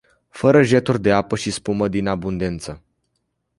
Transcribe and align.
Fără 0.29 0.61
jeturi 0.63 1.01
de 1.01 1.11
apă 1.11 1.35
și 1.35 1.51
spumă 1.51 1.87
din 1.87 2.07
abundență. 2.07 2.81